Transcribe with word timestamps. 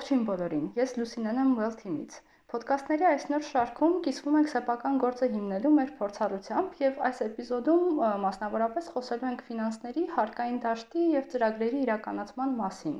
Ողջույն 0.00 0.20
բոլորին։ 0.28 0.68
Ես 0.80 0.92
Լուսինեն 0.96 1.38
եմ 1.40 1.48
Well 1.56 1.74
Team-ից։ 1.78 2.14
Ոդկասթների 2.52 3.04
այս 3.08 3.24
նոր 3.30 3.42
շարքում 3.48 3.96
կիսվում 4.06 4.38
ենք 4.38 4.48
սեփական 4.52 4.94
գործը 5.02 5.26
հիմնելու 5.32 5.72
մեր 5.78 5.90
փորձառությամբ 5.98 6.78
եւ 6.82 7.02
այս 7.08 7.20
էպիզոդում 7.26 8.00
մասնավորապես 8.22 8.88
խոսելու 8.94 9.28
ենք 9.30 9.44
ֆինանսների, 9.50 10.04
հարկային 10.14 10.56
դաշտի 10.64 11.04
եւ 11.16 11.28
ծրագրերի 11.34 11.82
իրականացման 11.84 12.56
մասին։ 12.62 12.96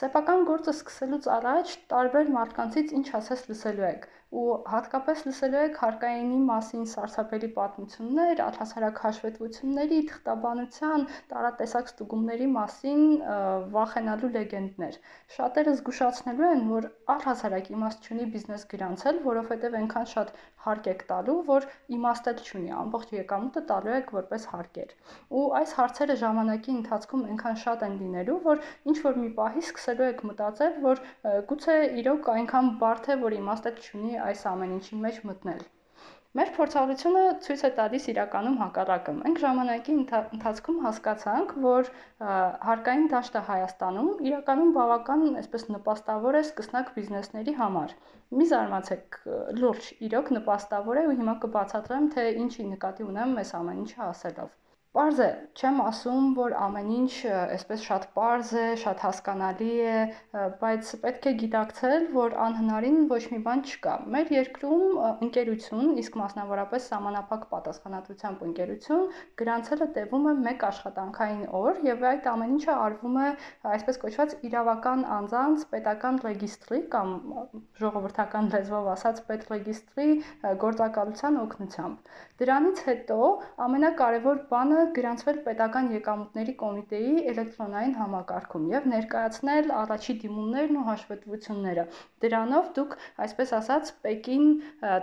Սեփական 0.00 0.42
գործը 0.50 0.74
սկսելուց 0.74 1.30
առաջ 1.38 1.76
տարբեր 1.94 2.34
մարդկանցից 2.38 2.96
ինչ 2.98 3.06
ասես 3.20 3.46
լսելու 3.52 3.88
եք 3.92 4.10
ու 4.28 4.48
հատկապես 4.68 5.22
լսելու 5.24 5.60
եք 5.66 5.78
հարկայինի 5.80 6.38
մասին 6.48 6.82
սարսափելի 6.92 7.48
պատմություններ, 7.56 8.42
առհասարակ 8.44 8.98
հաշվետվությունների, 9.04 10.00
թղթաբանության, 10.10 11.06
տարատեսակ 11.32 11.88
ստուգումների 11.92 12.48
մասին 12.52 13.00
վախենալու 13.72 14.30
լեգենդներ։ 14.34 14.98
Շատերը 15.36 15.74
զգուշացնելու 15.78 16.48
են, 16.48 16.62
որ 16.68 16.88
առհասարակ 17.14 17.70
իմաստ 17.72 18.08
չունի 18.08 18.26
բիզնես 18.36 18.66
գրանցել, 18.74 19.22
որովհետև 19.28 19.78
այնքան 19.80 20.08
շատ 20.12 20.34
հարկ 20.68 20.90
եք 20.92 21.02
տալու, 21.08 21.38
որ 21.48 21.68
իմաստ 21.96 22.28
էլ 22.28 22.44
չունի, 22.44 22.70
ամբողջ 22.82 23.16
եկամուտը 23.16 23.64
տալու 23.72 23.94
եք 23.96 24.12
որպես 24.18 24.46
հարկեր։ 24.52 24.94
Ու 25.38 25.46
այս 25.58 25.74
հարցերը 25.78 26.18
ժամանակի 26.22 26.72
ընթացքում 26.78 27.24
այնքան 27.32 27.58
շատ 27.64 27.84
են 27.88 27.96
լինելու, 28.02 28.38
որ 28.48 28.62
ինչ 28.92 28.96
որ 29.08 29.18
մի 29.22 29.30
պահի 29.38 29.64
սկսելու 29.64 30.08
եք 30.08 30.22
մտածել, 30.28 30.78
որ 30.84 31.02
գուցե 31.48 31.76
իրոք 32.02 32.30
այնքան 32.34 32.70
բարդ 32.82 33.08
է, 33.08 33.18
որ 33.24 33.38
իմաստ 33.38 33.68
էլ 33.72 33.78
չունի 33.88 34.17
այս 34.26 34.46
ամեն 34.52 34.78
ինչի 34.78 35.02
մեջ 35.08 35.26
մտնել։ 35.32 35.66
Մեր 36.38 36.50
փորձառությունը 36.56 37.20
ցույց 37.44 37.62
է 37.66 37.68
տալիս 37.76 38.06
իրականում 38.12 38.56
հակառակը։ 38.62 39.12
Մենք 39.20 39.38
ժամանակի 39.44 39.94
ընթացքում 39.98 40.80
հասկացանք, 40.84 41.54
որ 41.64 41.88
հարկային 42.68 43.08
դաշտը 43.14 43.42
Հայաստանում 43.48 44.10
իրականում 44.28 44.74
բավական 44.76 45.24
այսպես 45.42 45.66
նպաստավոր 45.72 46.38
է 46.38 46.44
սկսնակ 46.44 46.92
բիզնեսների 46.98 47.56
համար։ 47.62 47.96
Մի 48.38 48.48
զարմացեք, 48.52 49.20
լուրջ, 49.64 49.90
իրոք 50.10 50.32
նպաստավոր 50.38 51.02
է 51.02 51.08
ու 51.08 51.18
հիմա 51.22 51.38
կբացատրեմ, 51.48 52.12
թե 52.14 52.30
ինչի 52.44 52.70
նկատի 52.76 53.08
ունեմ 53.08 53.36
այս 53.44 53.54
ամեն 53.62 53.84
ինչը 53.86 54.02
ասելով։ 54.12 54.56
Պարզ 54.98 55.18
է, 55.22 55.26
չեմ 55.54 55.76
ասում, 55.84 56.24
որ 56.34 56.54
ամեն 56.58 56.88
ինչ 56.90 57.10
այսպես 57.30 57.82
շատ 57.86 58.04
պարզ 58.16 58.48
է, 58.58 58.62
շատ 58.82 59.02
հասկանալի 59.04 59.74
է, 59.86 59.98
բայց 60.58 60.88
պետք 61.04 61.28
է 61.30 61.32
գիտակցել, 61.42 62.06
որ 62.16 62.32
անհնարին 62.44 62.96
ոչ 63.12 63.20
մի 63.30 63.38
բան 63.44 63.62
չկա։ 63.68 63.92
Մեր 64.14 64.32
երկրում 64.34 64.98
ընկերություն, 65.28 65.92
իսկ 66.02 66.18
մասնավորապես 66.18 66.88
սահմանափակ 66.90 67.44
պատասխանատվությամբ 67.52 68.42
ընկերություն, 68.48 69.04
գրանցելը 69.42 69.88
տևում 69.98 70.26
է 70.26 70.34
1 70.48 70.66
աշխատանքային 70.70 71.46
օր 71.60 71.80
եւ 71.86 72.02
այդ 72.10 72.26
ամեն 72.32 72.56
ինչը 72.58 72.76
արվում 72.88 73.20
է 73.22 73.28
այսպես 73.78 74.02
կոչված 74.02 74.36
իրավական 74.50 75.06
անձանց 75.18 75.64
պետական 75.76 76.20
ռեգիստրի 76.26 76.82
կամ 76.96 77.14
ժողովրդական 77.84 78.50
լեզվով 78.56 78.90
ասած 78.98 79.22
պետռեգիստրի 79.30 80.10
գործակալության 80.66 81.40
օգնությամբ։ 81.46 82.12
Դրանից 82.42 82.84
հետո 82.88 83.22
ամենակարևոր 83.68 84.44
բանը 84.50 84.87
գրանցվել 84.96 85.38
պետական 85.46 85.88
եկամուտների 85.94 86.54
կոմիտեի 86.62 87.12
էլեկտրոնային 87.32 87.94
համակարգում 87.98 88.66
եւ 88.72 88.86
ներկայացնել 88.92 89.72
առաջի 89.78 90.14
դիմումներն 90.22 90.78
ու 90.80 90.84
հաշվետվությունները։ 90.88 91.84
Դրանով 92.24 92.70
դուք, 92.78 92.96
այսպես 93.24 93.52
ասած, 93.58 93.92
Պեկին 94.06 94.46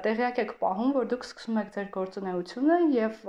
տեղյակ 0.05 0.41
եք 0.45 0.53
պահում, 0.61 0.91
որ 0.95 1.09
դուք 1.13 1.25
սկսում 1.27 1.59
եք 1.61 1.69
ձեր 1.75 1.89
գործունեությունը 1.95 2.77
եւ 2.95 3.19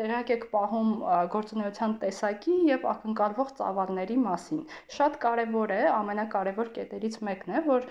տեղյակ 0.00 0.32
եք 0.36 0.46
պահում 0.56 0.90
գործունեության 1.36 1.96
տեսակի 2.06 2.56
եւ 2.70 2.88
ակնկալվող 2.92 3.52
ծավալների 3.60 4.18
մասին։ 4.26 4.64
Շատ 4.96 5.20
կարեւոր 5.26 5.74
է, 5.76 5.80
ամենակարևոր 5.96 6.72
կետերից 6.80 7.20
մեկն 7.30 7.56
է, 7.56 7.64
որ 7.70 7.88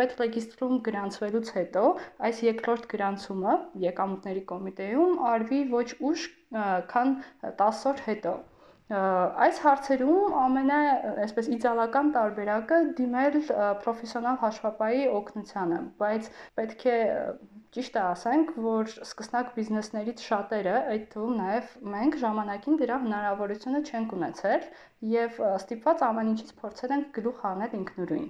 պետռեգիստրում 0.00 0.82
գրանցվելուց 0.90 1.54
հետո 1.60 1.86
այս 2.30 2.44
երկրորդ 2.50 2.90
գրանցումը 2.94 3.56
եկամուտների 3.86 4.44
կոմիտեում 4.52 5.24
արվի 5.34 5.62
ոչ 5.76 5.88
ուշ, 6.10 6.28
քան 6.94 7.12
10 7.60 7.84
օր 7.92 8.06
հետո։ 8.06 8.38
Այս 8.90 9.58
հարցերում 9.62 10.32
ամենա, 10.44 10.78
այսպես 11.24 11.48
իդեալական 11.54 12.08
տարբերակը 12.16 12.78
դիմել 12.98 13.36
պրոֆեսիոնալ 13.84 14.38
հաշվապահի 14.40 15.04
օգնությանը, 15.20 15.78
բայց 16.00 16.30
պետք 16.58 16.86
է 16.90 16.96
ճիշտը 17.76 18.00
ասենք, 18.02 18.48
որ 18.64 18.88
սկսնակ 19.06 19.50
բիզնեսներից 19.54 20.22
շատերը, 20.26 20.72
այդ 20.90 21.04
թվում 21.12 21.36
նաև 21.38 21.68
մենք 21.92 22.16
ժամանակին 22.24 22.80
դրա 22.80 22.96
հնարավորությունը 23.04 23.82
չենք 23.86 24.14
ունեցել 24.16 24.64
եւ 25.12 25.38
ստիպված 25.50 26.02
ամեն 26.08 26.32
ինչից 26.32 26.50
փորձել 26.64 26.94
ենք 26.96 27.12
գլուխ 27.20 27.44
հանել 27.46 27.76
ինքնուրույն։ 27.78 28.26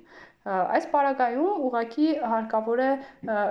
Այս 0.48 0.84
պարագայում 0.88 1.64
ուղղակի 1.68 2.06
հարկավոր 2.32 2.80
է 2.80 2.88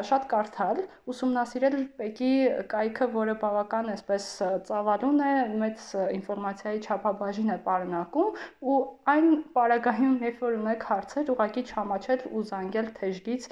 շատ 0.09 0.23
կարդալ, 0.31 0.79
ուսումնասիրել 1.13 1.75
Պեկի 1.99 2.31
կայքը, 2.71 3.07
որը 3.13 3.35
բավական 3.43 3.91
այսպես 3.93 4.25
ծավալուն 4.69 5.21
է, 5.27 5.33
մեծ 5.63 5.85
ինֆորմացիայի 6.17 6.81
չափաբաժին 6.87 7.53
է 7.53 7.59
պարունակում 7.69 8.41
ու 8.73 8.79
այն 9.13 9.29
պարագայում, 9.59 10.17
երբ 10.29 10.43
որ 10.47 10.57
ունեք 10.63 10.89
հարցեր, 10.89 11.31
ուղղակի 11.35 11.65
չհամաչել 11.69 12.27
ու 12.33 12.43
զանգել 12.49 12.91
թեժգից 12.97 13.49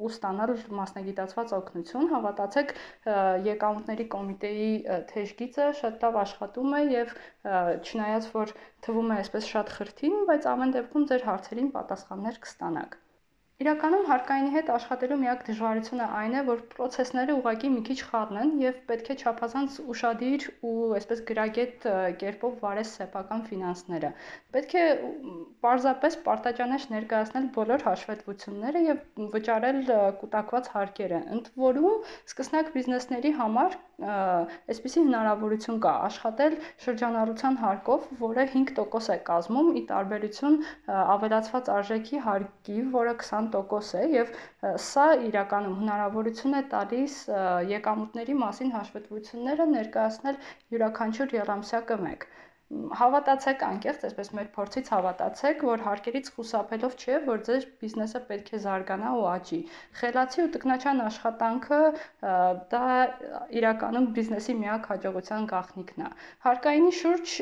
ու 0.00 0.10
ստանալ 0.12 0.52
մասնագիտացված 0.78 1.52
օգնություն, 1.58 2.08
հավատացեք, 2.14 2.72
եկամուտների 3.48 4.06
կոմիտեի 4.14 4.70
թեժգիծը 5.12 5.68
շատ 5.82 6.06
լավ 6.06 6.18
աշխատում 6.24 6.78
է 6.80 6.82
եւ 6.94 7.14
չնայած 7.90 8.30
որ 8.38 8.54
թվում 8.88 9.12
է 9.12 9.20
այսպես 9.20 9.52
շատ 9.54 9.76
խրթին, 9.76 10.18
բայց 10.32 10.50
ամեն 10.54 10.74
դեպքում 10.80 11.06
ձեր 11.12 11.28
հարցերին 11.30 11.72
պատասխաններ 11.76 12.42
կստանաք։ 12.48 13.00
Իրականում 13.60 14.06
հարկայինի 14.08 14.50
հետ 14.54 14.70
աշխատելու 14.72 15.16
միակ 15.20 15.40
դժվարությունը 15.44 16.04
այն 16.18 16.36
է, 16.38 16.42
որ 16.46 16.60
process-ները 16.72 17.34
ուղղակի 17.36 17.70
մի 17.74 17.82
քիչ 17.88 17.96
խառն 18.08 18.38
են 18.40 18.52
եւ 18.62 18.78
պետք 18.88 19.10
է 19.12 19.16
չափազանց 19.20 19.74
ուշադիր 19.94 20.46
ու 20.64 20.76
այսպես 20.96 21.20
գրագետ 21.30 21.84
կերպով 22.22 22.54
վարես 22.62 22.92
սեփական 23.00 23.44
ֆինանսները։ 23.50 24.12
Պետք 24.56 24.72
է 24.80 24.86
պարզապես 25.66 26.16
պարտաճանաչ 26.30 26.80
ներկայացնել 26.94 27.50
բոլոր 27.58 27.84
հաշվետվությունները 27.90 28.82
եւ 28.86 29.28
վճարել 29.36 29.82
կուտակված 30.24 30.72
հարկերը։ 30.80 31.20
Ընդ 31.36 31.52
որում, 31.66 32.00
սկսնակ 32.32 32.72
բիզնեսների 32.80 33.34
համար 33.44 33.78
այսպիսի 34.00 35.02
հնարավորություն 35.04 35.80
կա 35.84 35.90
աշխատել 36.06 36.54
շրջանառության 36.84 37.58
հարկով, 37.60 38.06
որը 38.20 38.46
5% 38.54 39.12
է 39.12 39.18
կազմում՝ 39.28 39.68
ի 39.76 39.82
տարբերություն 39.90 40.56
ավելացված 40.96 41.68
արժեքի 41.76 42.22
հարկի, 42.24 42.78
որը 42.96 43.14
20% 43.20 43.49
է, 44.00 44.04
եւ 44.16 44.34
սա 44.88 45.06
իրականում 45.30 45.78
հնարավորություն 45.80 46.58
է 46.60 46.62
տալիս 46.74 47.16
եկամուտների 47.74 48.36
մասին 48.44 48.74
հաշվետվությունները 48.76 49.70
ներկայացնել 49.76 50.44
յուրաքանչյուր 50.76 51.36
եռամսյակը 51.40 52.00
մեկ 52.08 52.30
հավատացեք 52.70 53.62
անկեղծ, 53.66 54.02
այսպես 54.06 54.28
մեր 54.38 54.48
փորձից 54.54 54.90
հավատացեք, 54.94 55.62
որ 55.68 55.80
հարկերից 55.86 56.28
խուսափելով 56.34 56.92
չէ, 57.02 57.16
որ 57.26 57.40
ձեր 57.48 57.64
բիզնեսը 57.80 58.20
պետք 58.28 58.52
է 58.54 58.60
զարգանա 58.64 59.14
ու 59.18 59.24
աճի։ 59.30 59.58
Խելացի 60.00 60.44
ու 60.44 60.52
տկնաչան 60.56 61.02
աշխատանքը 61.06 61.80
դա 62.74 62.84
իրականում 63.60 64.06
բիզնեսի 64.20 64.56
միակ 64.60 64.86
հաջողության 64.92 65.48
գաղտնիքն 65.54 66.06
է։ 66.06 66.12
Հարկայինի 66.46 66.94
շուրջ 67.00 67.34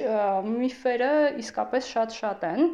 միֆերը 0.49 1.13
իսկապես 1.45 1.93
շատ-շատ 1.93 2.49
են, 2.55 2.65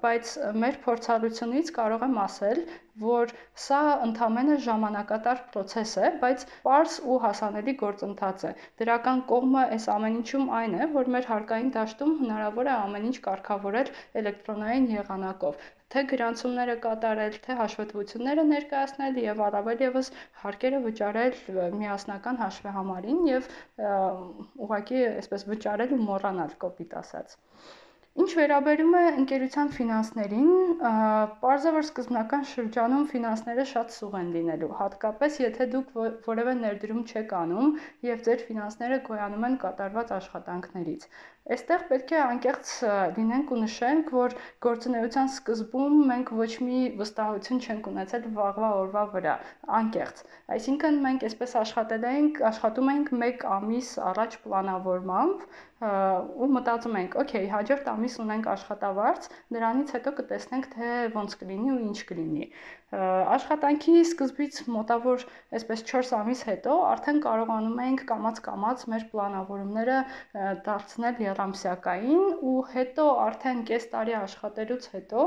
բայց 0.00 0.30
մեր 0.62 0.74
փորձառությունից 0.84 1.68
կարող 1.76 2.02
եմ 2.06 2.16
ասել, 2.22 2.58
որ 3.04 3.30
սա 3.66 3.78
ընդամենը 4.06 4.56
ժամանակատար 4.64 5.38
process 5.54 5.94
է, 6.00 6.10
բայց 6.24 6.44
པարս 6.50 6.96
ու 7.12 7.16
հասանելի 7.22 7.74
գործընթաց 7.82 8.44
է։ 8.48 8.50
Դրական 8.82 9.22
կողմը 9.30 9.62
այս 9.76 9.86
ամեն 9.94 10.18
ինչում 10.18 10.52
այն 10.58 10.76
է, 10.80 10.88
որ 10.98 11.08
մեր 11.14 11.28
հարկային 11.30 11.72
դաշտում 11.78 12.12
հնարավոր 12.18 12.70
է 12.72 12.74
ամեն 12.74 13.08
ինչ 13.12 13.16
կարգավորել 13.28 13.90
էլեկտրոնային 14.22 14.90
եղանակով 14.96 15.64
թե 15.94 16.02
գրանցումները 16.12 16.76
կատարել, 16.84 17.40
թե 17.46 17.56
հաշվետվությունները 17.62 18.44
ներկայացնել 18.52 19.20
եւ 19.24 19.42
առավել 19.48 19.84
եւս 19.86 20.12
հարկերը 20.44 20.80
վճարել 20.86 21.40
միասնական 21.80 22.40
հաշվեհամարին 22.44 23.24
եւ 23.30 23.48
ուղղակի 24.66 25.02
այսպես 25.14 25.48
վճարել 25.54 25.96
ու 25.96 26.02
մոռանալ 26.12 26.56
կոպիտ 26.66 26.96
ասած։ 27.04 27.36
Ինչ 28.22 28.28
վերաբերում 28.36 28.94
է 28.98 29.00
ընկերության 29.20 29.70
ֆինանսներին, 29.78 30.52
որ 31.42 31.58
սկզբնական 31.82 32.46
շրջանում 32.52 33.02
ֆինանսները 33.10 33.66
շատ 33.72 33.92
սուղ 33.96 34.16
են 34.20 34.30
լինելու, 34.36 34.70
հատկապես 34.78 35.36
եթե 35.42 35.66
դուք 35.74 35.90
որևէ 36.28 36.54
ներդրում 36.62 37.02
չեք 37.12 37.34
անում 37.40 37.74
եւ 38.08 38.24
ձեր 38.28 38.44
ֆինանսները 38.48 39.00
գոյանում 39.10 39.46
են 39.50 39.58
կատարված 39.66 40.14
աշխատանքներից։ 40.20 41.06
Այստեղ 41.54 41.82
պետք 41.88 42.12
է 42.12 42.16
անկեղծ 42.20 42.70
լինենք 43.16 43.50
ու 43.54 43.58
նշենք, 43.60 44.08
որ 44.16 44.32
գործունեության 44.66 45.28
սկզբում 45.30 46.00
մենք 46.10 46.32
ոչ 46.38 46.48
մի 46.68 46.80
վստահություն 47.00 47.60
չենք 47.66 47.86
ունեցել 47.90 48.26
վաղվա 48.38 48.70
օրվա 48.78 49.04
վրա, 49.12 49.34
անկեղծ։ 49.78 50.24
Այսինքն 50.56 50.98
մենք 51.06 51.26
այսպես 51.28 51.54
աշխատել 51.62 52.08
ենք, 52.10 52.40
աշխատում 52.50 52.90
ենք 52.96 53.14
1 53.20 53.46
ամիս 53.58 53.92
առաջ 54.10 54.36
պլանավորմամբ 54.46 55.46
ու 55.86 56.50
մտածում 56.56 56.98
ենք, 57.02 57.14
օքեյ, 57.22 57.46
հաջորդ 57.54 57.88
ամիս 57.94 58.14
ունենք 58.26 58.46
աշխատավարձ, 58.56 59.26
դրանից 59.54 59.90
հետո 59.96 60.12
կտեսնենք, 60.18 60.68
թե 60.74 60.92
ոնց 61.14 61.34
կլինի 61.42 61.72
ու 61.76 61.80
ինչ 61.86 61.98
կլինի։ 62.10 62.46
Աշխատանքի 62.94 63.92
սկզբից 64.00 64.58
մոտավոր 64.70 65.22
այսպես 65.58 65.80
4 65.88 66.12
ամիս 66.20 66.42
հետո 66.46 66.74
արդեն 66.86 67.16
կարողանում 67.24 67.80
ենք 67.82 68.04
կամած-կամած 68.10 68.84
մեր 68.92 69.06
պլանավորումները 69.14 69.96
դարձնել 70.68 71.18
երամսյակային 71.24 72.22
ու 72.52 72.54
հետո 72.76 73.06
արդեն 73.24 73.64
կես 73.72 73.88
տարի 73.96 74.14
աշխատելուց 74.20 74.86
հետո 74.94 75.26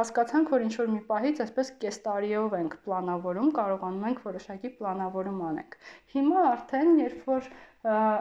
հասկացանք, 0.00 0.50
որ 0.56 0.66
ինչ 0.66 0.74
որ 0.80 0.90
մի 0.96 1.00
պահից 1.12 1.44
այսպես 1.46 1.72
կես 1.86 2.00
տարիով 2.08 2.58
ենք 2.58 2.76
պլանավորում, 2.88 3.54
կարողանում 3.60 4.10
ենք 4.10 4.26
որոշակի 4.26 4.74
պլանավորում 4.80 5.40
անենք։ 5.52 5.78
Հիմա 6.16 6.44
արդեն 6.50 6.92
երբ 7.04 7.30
որ 7.30 7.50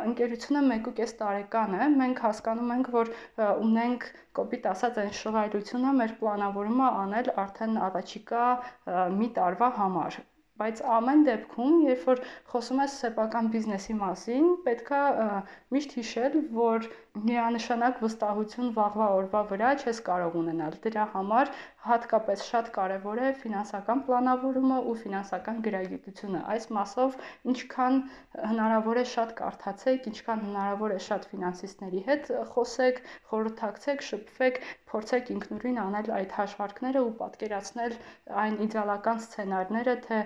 ընկերությունը 0.10 0.62
1.5 0.75 1.16
տարեկան 1.22 1.75
է, 1.80 1.88
մենք 2.02 2.22
հասկանում 2.25 2.72
ենք, 2.75 2.92
որ 2.96 3.12
ունենք 3.66 4.07
կոպիտ 4.40 4.69
ասած 4.75 5.02
այն 5.06 5.12
շռայլությունը 5.22 5.98
մեր 6.02 6.16
պլանավորումը 6.22 6.94
անել 7.06 7.34
արդեն 7.46 7.81
առաջիկա 7.90 8.46
մի 9.19 9.30
տարվա 9.40 9.69
համար 9.81 10.24
բայց 10.62 10.81
ամեն 10.98 11.24
դեպքում, 11.28 11.74
երբ 11.84 12.04
որ 12.10 12.19
խոսում 12.52 12.81
ես 12.86 12.94
սեփական 13.02 13.50
բիզնեսի 13.56 13.96
մասին, 14.02 14.46
պետքա 14.68 15.02
միշտ 15.75 15.96
հիշել, 16.00 16.38
որ 16.60 16.88
միանշանակ 17.23 18.00
վստահություն 18.03 18.71
վաղվա 18.75 19.06
օրվա 19.17 19.41
վրա 19.51 19.69
չես 19.79 20.00
կարող 20.07 20.33
ունենալ։ 20.41 20.73
Դրա 20.85 21.03
համար 21.13 21.51
հատկապես 21.85 22.44
շատ 22.50 22.69
կարևոր 22.75 23.21
է 23.23 23.29
ֆինանսական 23.44 24.01
պլանավորումը 24.07 24.79
ու 24.89 24.95
ֆինանսական 25.03 25.62
գրագիտությունը։ 25.67 26.41
Այս 26.56 26.67
մասով 26.77 27.15
ինչքան 27.53 28.00
հնարավոր 28.51 29.00
է 29.00 29.06
շատ 29.13 29.33
կարդացեք, 29.39 30.09
ինչքան 30.12 30.44
հնարավոր 30.47 30.95
է 30.95 31.00
շատ 31.07 31.27
ֆինանսիստների 31.31 32.01
հետ 32.09 32.31
խոսեք, 32.56 33.00
խորհրդակցեք, 33.31 34.06
շփվեք, 34.09 34.59
փորձեք 34.91 35.31
ինքնուրույն 35.35 35.79
անել 35.85 36.11
այդ 36.18 36.35
հաշվարկները 36.39 37.06
ու 37.06 37.13
պատկերացնել 37.21 37.95
այն 38.44 38.59
իդեալական 38.65 39.23
սցենարները, 39.25 39.95
թե 40.06 40.19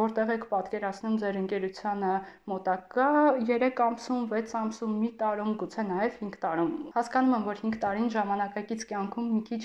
որտեղ 0.00 0.32
եք 0.36 0.46
պատկերացնում 0.52 1.18
ձեր 1.22 1.40
ընկերությանը 1.42 2.12
մոտակա 2.52 3.08
3 3.52 3.82
ամսում, 3.86 4.22
6 4.36 4.56
ամսում, 4.62 4.96
մի 5.02 5.10
տարում, 5.22 5.52
գուցե 5.62 5.86
նաև 5.90 6.20
5 6.26 6.38
տարում։ 6.44 6.72
Հասկանում 6.96 7.36
եմ, 7.38 7.44
որ 7.50 7.60
5 7.64 7.78
տարին 7.84 8.08
ժամանակակից 8.16 8.86
կյանքում 8.92 9.28
մի 9.34 9.42
քիչ 9.50 9.60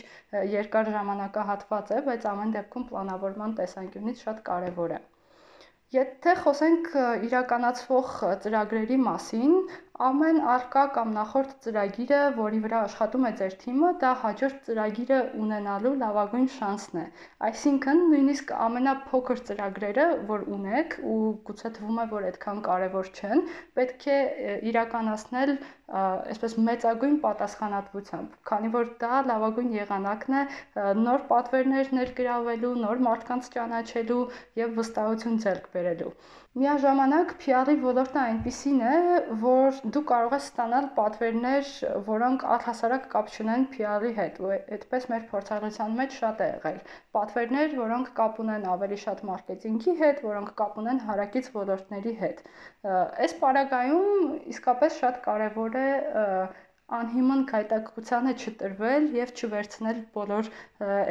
երկար 0.55 0.91
ժամանակահատված 0.97 1.95
է, 1.95 2.03
բայց 2.09 2.27
ամեն 2.33 2.53
դեպքում 2.57 2.85
պլանավորման 2.91 3.57
տեսանկյունից 3.61 4.23
շատ 4.27 4.45
կարևոր 4.51 4.95
է։ 4.97 5.01
Եթե 5.91 6.33
խոսենք 6.41 6.85
իրականացվող 7.27 8.11
ծրագրերի 8.43 8.97
մասին, 9.05 9.55
ամեն 10.07 10.37
արկա 10.51 10.83
կամ 10.95 11.09
նախորդ 11.15 11.51
ծրագիրը, 11.65 12.19
որի 12.37 12.59
վրա 12.65 12.79
աշխատում 12.87 13.25
է 13.27 13.31
ձեր 13.41 13.55
թիմը, 13.63 13.89
դա 14.03 14.11
հաջորդ 14.21 14.61
ծրագիրը 14.67 15.19
ունենալու 15.43 15.91
լավագույն 16.03 16.47
շանսն 16.55 17.01
է։ 17.01 17.05
Այսինքն, 17.49 18.01
նույնիսկ 18.13 18.53
ամենափոքր 18.67 19.43
ծրագրերը, 19.51 20.07
որ 20.31 20.47
ունեք 20.57 20.97
ու 21.11 21.19
գուցե 21.49 21.73
թվում 21.77 22.01
է, 22.01 22.07
որ 22.15 22.27
այդքան 22.31 22.63
կարևոր 22.69 23.11
չեն, 23.19 23.45
պետք 23.77 24.07
է 24.15 24.19
իրականացնել 24.71 25.55
այսպես 25.91 26.53
մեծագույն 26.65 27.15
պատասխանատվությամբ, 27.23 28.35
քանի 28.47 28.69
որ 28.75 28.91
դա 29.01 29.17
լավագույն 29.27 29.73
եղանակն 29.75 30.37
է 30.39 30.43
նոր 31.01 31.25
պատվերներ 31.31 31.91
ներգրավելու, 31.97 32.71
նոր 32.85 33.01
մարդկանց 33.07 33.49
ճանաչելու 33.55 34.21
եւ 34.61 34.77
վստահություն 34.79 35.41
ձեռք 35.45 35.67
բերելու։ 35.75 36.13
Միաժամանակ 36.61 37.35
PR-ի 37.41 37.75
ոլորտը 37.83 38.21
այնպիսին 38.21 38.79
է, 38.87 38.95
որ 39.43 39.80
դու 39.81 40.01
կարող 40.09 40.33
ես 40.35 40.47
ստանալ 40.51 40.87
պատվերներ, 40.97 41.69
որոնք 42.07 42.43
առհասարակ 42.55 43.05
կապ 43.13 43.31
չունեն 43.35 43.63
PR-ի 43.73 44.11
հետ, 44.17 44.39
ու 44.43 44.51
այդպես 44.57 45.07
մեր 45.11 45.25
փորձառության 45.31 45.95
մեջ 45.99 46.17
շատ 46.21 46.43
է 46.45 46.49
եղել։ 46.51 46.79
Պատվերներ, 47.17 47.75
որոնք 47.81 48.11
կապ 48.21 48.41
ունեն 48.45 48.67
ավելի 48.75 48.99
շատ 49.05 49.23
մարքեթինգի 49.31 49.95
հետ, 50.01 50.23
որոնք 50.27 50.53
կապ 50.61 50.81
ունեն 50.83 51.03
հարակից 51.07 51.51
ոլորտների 51.57 52.15
հետ։ 52.21 52.43
Այս 53.25 53.37
պարագայում 53.41 54.35
իսկապես 54.55 54.99
շատ 55.01 55.23
կարևոր 55.29 55.79
է 55.81 55.89
անհիմն 56.97 57.41
գայթակղությանը 57.51 58.33
չտրվել 58.41 59.05
եւ 59.17 59.33
չվերցնել 59.37 59.99
բոլոր 60.17 60.49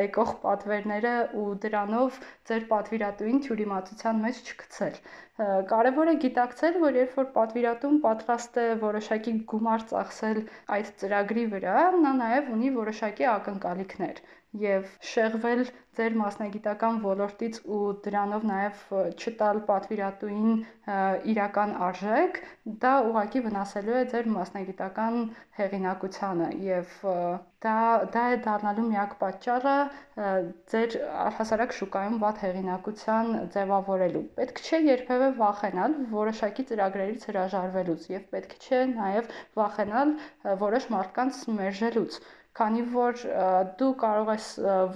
եկող 0.01 0.33
պատվերները 0.45 1.13
ու 1.43 1.47
դրանով 1.65 2.19
ձեր 2.51 2.67
պատվիրատուին 2.73 3.41
թյուրիմացության 3.47 4.21
մեջ 4.25 4.43
չգցել։ 4.51 4.99
Կարևոր 5.71 6.13
է 6.13 6.17
գիտակցել, 6.25 6.75
որ 6.85 6.99
երբ 7.01 7.15
որ 7.21 7.31
պատվիրատուն 7.37 8.01
պատրաստ 8.07 8.59
է 8.65 8.67
որոշակի 8.83 9.35
գումար 9.55 9.87
ծախսել 9.93 10.43
այդ 10.77 10.93
ծրագրի 11.05 11.47
վրա, 11.55 11.79
նա 12.05 12.13
նաև 12.21 12.53
ունի 12.59 12.75
որոշակի 12.77 13.31
ակնկալիքներ 13.37 14.23
եւ 14.59 14.87
շեղվել 15.07 15.61
ձեր 15.99 16.15
մասնագիտական 16.19 16.97
ոլորտից 17.05 17.59
ու 17.77 17.81
դրանով 18.05 18.47
նաև 18.51 18.81
չտալ 19.15 19.61
պատվիրատուին 19.69 20.57
իրական 21.33 21.75
արժեք, 21.89 22.41
դա 22.85 22.93
ուղղակի 23.11 23.43
վնասելու 23.47 23.99
է 24.01 24.03
ձեր 24.15 24.31
մասնագիտական 24.35 25.21
հեղինակությանը 25.61 26.49
եւ 26.67 26.97
դա 27.65 27.77
դա 28.17 28.25
է 28.35 28.37
դառնալու 28.47 28.87
միակ 28.89 29.15
պատճառը 29.23 29.77
ձեր 30.73 30.97
առհասարակ 31.27 31.75
շուկայում 31.79 32.19
վատ 32.25 32.43
հեղինակության 32.47 33.33
ձևավորելու։ 33.57 34.25
Պետք 34.41 34.63
չէ 34.65 34.83
երբևէ 34.89 35.31
վախենալ 35.43 35.97
որոշակի 36.15 36.67
ծրագրերից 36.71 37.29
հրաժարվելուց 37.31 38.11
եւ 38.15 38.27
պետք 38.35 38.57
չէ 38.65 38.83
նաեւ 38.95 39.33
վախենալ 39.61 40.15
որոշ 40.65 40.91
մարդկանց 40.97 41.43
մերժելուց 41.61 42.21
քանի 42.59 42.83
որ 42.93 43.21
դու 43.81 43.91
կարող 44.03 44.31
ես 44.33 44.47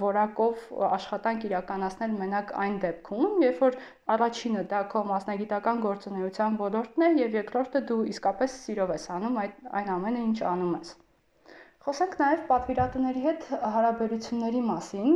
որակով 0.01 0.65
աշխատանք 0.89 1.45
իրականացնել 1.49 2.15
մենակ 2.19 2.51
այն 2.63 2.75
դեպքում, 2.83 3.37
երբ 3.45 3.61
որ 3.65 3.77
առաջինը 4.15 4.63
դա 4.73 4.81
քո 4.91 5.03
մասնագիտական 5.11 5.81
գործունեության 5.85 6.59
ոլորտն 6.61 7.07
է 7.07 7.09
եւ 7.21 7.39
երկրորդը 7.39 7.83
դու 7.91 8.01
իսկապես 8.15 8.59
սիրով 8.65 8.95
ես 8.97 9.09
անում 9.17 9.41
այդ 9.45 9.59
այն 9.81 9.91
ամենը, 9.95 10.23
ինչ 10.29 10.39
անում 10.51 10.75
ես։ 10.79 10.95
Խոսենք 11.85 12.15
նաև 12.19 12.45
պատվիրատուների 12.49 13.23
հետ 13.29 13.43
հարաբերությունների 13.75 14.61
մասին 14.73 15.11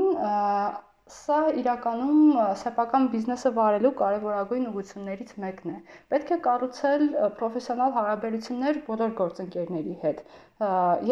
Սա 1.14 1.38
իրականում 1.60 2.18
սեփական 2.62 3.06
բիզնեսը 3.14 3.52
վարելու 3.60 3.92
կարևորագույն 4.02 4.68
ուղղություններից 4.72 5.32
մեկն 5.44 5.72
է։ 5.76 5.78
Պետք 6.14 6.34
է 6.36 6.38
կառուցել 6.48 7.06
պրոֆեսիոնալ 7.40 7.96
հարաբերություններ 7.98 8.82
բոլոր 8.90 9.16
գործընկերների 9.22 9.96
հետ 10.04 10.22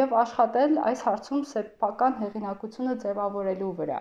եւ 0.02 0.16
աշխատել 0.24 0.78
այս 0.92 1.04
հարցում 1.10 1.44
սեփական 1.54 2.20
հեղինակությունը 2.24 2.98
ձևավորելու 3.06 3.72
վրա։ 3.82 4.00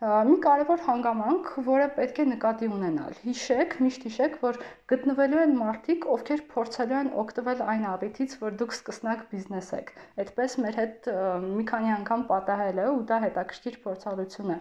Մի 0.00 0.36
կարևոր 0.40 0.80
հանգամանք, 0.86 1.48
որը 1.66 1.86
պետք 1.92 2.18
է 2.22 2.24
նկատի 2.30 2.68
ունենալ։ 2.72 3.16
Հիշեք, 3.20 3.74
միշտ 3.84 4.04
հիշեք, 4.08 4.36
որ 4.40 4.58
գտնվելու 4.88 5.40
են 5.42 5.50
մարդիկ, 5.58 6.06
ովքեր 6.14 6.40
փորձելու 6.54 6.96
են 7.00 7.10
օգտվել 7.20 7.60
այն 7.72 7.84
առիթից, 7.90 8.36
որ 8.40 8.56
դուք 8.62 8.72
սկսնակ 8.78 9.24
բիզնես 9.32 9.68
եք։ 9.76 9.92
Այդպես 10.24 10.54
մեր 10.64 10.78
հետ 10.80 11.10
մի 11.44 11.66
քանի 11.68 11.92
անգամ 11.96 12.24
պատահել 12.30 12.80
է 12.80 12.86
ու 12.94 13.02
դա 13.10 13.18
հետաքրքիր 13.26 13.76
փորձառություն 13.84 14.54
է։ 14.54 14.56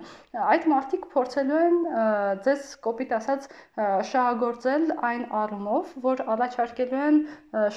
Այդ 0.49 0.67
մարդիկ 0.73 1.07
փորձելու 1.15 1.61
են 1.69 1.79
ձեզ 2.49 2.67
կոպիտ 2.83 3.15
ասած 3.19 3.49
շահագործել 4.11 4.85
այն 5.07 5.23
առումով, 5.39 5.95
որ 6.03 6.25
առաջարկելու 6.35 7.01
են 7.07 7.21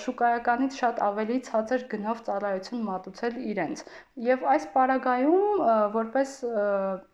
շուկայականից 0.03 0.83
շատ 0.83 1.01
ավելի 1.13 1.39
ցածր 1.47 1.87
գնով 1.95 2.27
ծառայություն 2.27 2.85
մատուցել 2.91 3.41
իրենց։ 3.55 3.87
Եվ 4.33 4.47
այս 4.57 4.69
պարագայում 4.75 5.65
որպես 5.95 6.37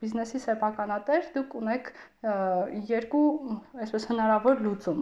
բիզնեսի 0.02 0.37
բիզնեսի 0.38 0.46
սեփականատեր 0.46 1.28
դուք 1.34 1.54
ունեք 1.58 1.88
երկու 2.90 3.22
այսպես 3.84 4.06
հնարավոր 4.10 4.62
լուծում։ 4.66 5.00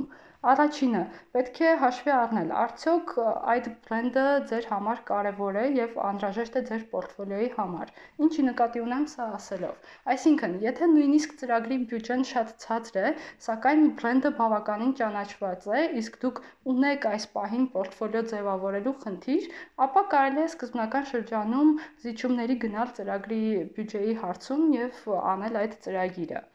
Առաջինը՝ 0.51 0.99
պետք 1.35 1.57
է 1.67 1.71
հաշվի 1.83 2.11
առնել, 2.17 2.51
արդյոք 2.63 3.13
այդ 3.53 3.65
բրենդը 3.87 4.27
ձեր 4.51 4.69
համար 4.73 5.01
կարևոր 5.09 5.59
է 5.63 5.65
եւ 5.77 5.97
անհրաժեշտ 6.09 6.59
է 6.61 6.63
ձեր 6.69 6.85
պորտֆոլիոյի 6.93 7.49
համար։ 7.57 7.91
Ինչի 8.27 8.45
նկատի 8.49 8.83
ունեմ 8.85 9.09
սա 9.15 9.27
ասելով։ 9.39 9.91
Այսինքն, 10.15 10.55
եթե 10.67 10.89
նույնիսկ 10.93 11.35
ծրագրի 11.43 11.81
բյուջեն 11.93 12.25
շատ 12.31 12.55
ցածր 12.67 13.11
է, 13.11 13.13
սակայն 13.49 13.85
բրենդը 14.03 14.35
բավականին 14.39 14.95
ճանաչված 15.03 15.69
է, 15.81 15.85
իսկ 16.05 16.19
դուք 16.27 16.43
ունեք 16.77 17.11
այս 17.13 17.29
պահին 17.35 17.69
պորտֆոլիո 17.75 18.25
ձևավորելու 18.35 18.97
խնդիր, 19.03 19.53
ապա 19.89 20.09
կարելի 20.17 20.45
է 20.47 20.49
սկզբնական 20.55 21.11
շրջանում 21.15 21.77
զիջումների 22.07 22.63
գնալ 22.67 22.99
ծրագրի 23.01 23.45
բյուջեի 23.79 24.21
հարցում 24.27 24.69
եւ 24.79 25.07
անել 25.37 25.65
այդ 25.65 25.81
ծրագիրը։ 25.89 26.51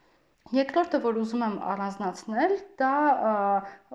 Երկրորդը, 0.52 1.00
որ 1.06 1.18
ուզում 1.22 1.44
եմ 1.48 1.54
առանձնացնել, 1.74 2.54
դա 2.82 2.96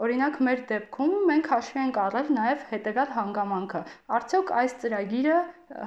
օրինակ 0.07 0.39
մեր 0.47 0.63
դեպքում 0.71 1.15
մենք 1.31 1.51
հաշվի 1.53 1.81
ենք 1.83 2.01
առել 2.07 2.33
նաև 2.37 2.65
հետևյալ 2.71 3.13
հանգամանքը։ 3.19 3.83
Արդյոք 4.17 4.53
այս 4.63 4.75
ծրագիրը 4.83 5.37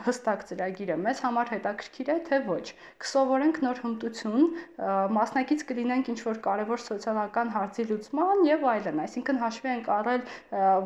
հստակ 0.05 0.41
ծրագիր 0.49 0.89
է, 0.91 0.95
մեզ 0.99 1.19
համար 1.23 1.51
հետաքրքիր 1.53 2.09
է, 2.11 2.15
թե 2.27 2.39
ոչ։ 2.49 2.63
Կսովորենք 2.99 3.59
նոր 3.63 3.77
հմտություն, 3.83 4.41
մասնակից 5.15 5.61
կլինենք 5.69 6.09
ինչ-որ 6.13 6.39
կարևոր 6.47 6.83
սոցիալական 6.83 7.53
հարցի 7.53 7.85
լուծման 7.91 8.43
եւ 8.49 8.65
այլն։ 8.73 8.99
Այսինքն 9.05 9.39
հաշվի 9.43 9.71
ենք 9.71 9.87
առել 9.95 10.25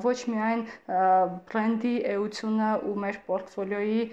ոչ 0.04 0.18
միայն 0.34 0.62
բրենդի 1.50 1.96
էությունը 2.14 2.70
ու 2.92 2.96
մեր 3.04 3.20
պորտֆոլիոյի 3.34 4.04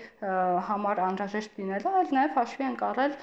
համար 0.71 1.03
անհրաժեշտ 1.11 1.61
լինելը, 1.61 1.95
այլ 2.00 2.17
նաեւ 2.17 2.41
հաշվի 2.41 2.67
ենք 2.71 2.87
առել 2.89 3.19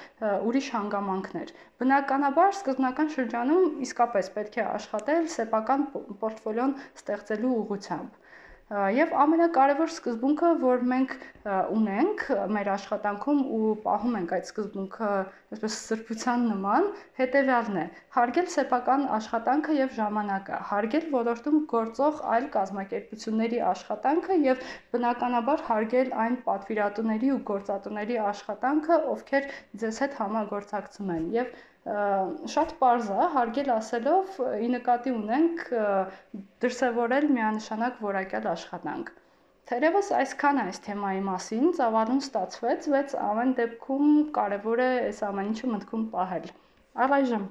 ուրիշ 0.51 0.69
հանգամանքներ։ 0.77 1.55
Բնականաբար 1.81 2.36
սկզբնական 2.57 3.11
շրջանում 3.15 3.81
իսկապես 3.87 4.31
պետք 4.37 4.61
է 4.61 4.65
աշխատել 4.77 5.27
սեփական 5.37 5.89
պորտֆոլիոն 6.23 6.77
ստեղծելու 7.01 7.57
ուղղությամբ 7.63 8.23
Եվ 8.67 9.13
ամենակարևոր 9.23 9.91
սկզբունքը, 9.93 10.47
որ 10.59 10.81
մենք 10.91 11.11
ունենք 11.75 12.23
մեր 12.55 12.69
աշխատանքում 12.73 13.37
ու 13.57 13.69
պահում 13.85 14.17
ենք 14.19 14.33
այդ 14.37 14.49
սկզբունքը 14.49 15.11
այսպես 15.55 15.77
սրբության 15.83 16.43
նման, 16.49 16.89
հետևյալն 17.19 17.79
է. 17.79 17.85
հարգել 18.17 18.49
սեփական 18.55 19.05
աշխատանքը 19.19 19.77
եւ 19.77 19.95
ժամանակը, 19.99 20.59
հարգել 20.71 21.07
ոլորտում 21.15 21.63
գործող 21.75 22.19
այլ 22.35 22.49
կազմակերպությունների 22.57 23.63
աշխատանքը 23.71 24.39
եւ 24.49 24.67
բնականաբար 24.97 25.65
հարգել 25.69 26.13
այն 26.27 26.37
պատվիրատուների 26.49 27.31
ու 27.37 27.41
գործատուների 27.53 28.19
աշխատանքը, 28.33 28.99
ովքեր 29.15 29.49
ձեզ 29.85 30.03
հետ 30.03 30.21
համագործակցում 30.25 31.15
են 31.15 31.31
եւ 31.39 31.55
շատ 32.55 32.73
པարզ 32.79 33.13
է 33.15 33.29
հարգել 33.35 33.69
ասելով 33.77 34.41
ի 34.63 34.67
նկատի 34.73 35.13
ունենք 35.19 35.63
դրսևորել 36.65 37.31
միանշանակ 37.37 38.03
որակյալ 38.07 38.51
աշխատանք 38.55 39.13
Թերևս 39.67 40.09
այսքան 40.15 40.59
այս 40.61 40.77
թեմայի 40.83 41.21
մասին 41.27 41.71
ծավալուն 41.77 42.21
ստացվեց, 42.23 42.85
բայց 42.93 43.15
ամեն 43.23 43.49
դեպքում 43.57 44.11
կարևոր 44.37 44.81
է 44.83 44.85
այս 45.07 45.17
ամեն 45.29 45.49
ինչը 45.49 45.71
մտքում 45.71 46.05
պահել։ 46.13 46.45
Առայժմ 47.05 47.43